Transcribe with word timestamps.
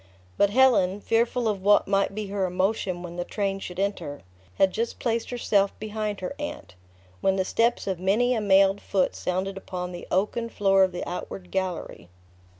But 0.35 0.49
Helen, 0.49 0.99
fearful 0.99 1.47
of 1.47 1.61
what 1.61 1.87
might 1.87 2.15
be 2.15 2.25
her 2.29 2.47
emotion 2.47 3.03
when 3.03 3.17
the 3.17 3.23
train 3.23 3.59
should 3.59 3.77
enter, 3.79 4.23
had 4.55 4.71
just 4.73 4.97
placed 4.97 5.29
herself 5.29 5.77
behind 5.79 6.21
her 6.21 6.33
aunt, 6.39 6.73
when 7.19 7.35
the 7.35 7.45
steps 7.45 7.85
of 7.85 7.99
many 7.99 8.33
a 8.33 8.41
mailed 8.41 8.81
foot 8.81 9.15
sounded 9.15 9.57
upon 9.57 9.91
the 9.91 10.07
oaken 10.09 10.49
floor 10.49 10.83
of 10.83 10.91
the 10.91 11.07
outward 11.07 11.51
gallery. 11.51 12.09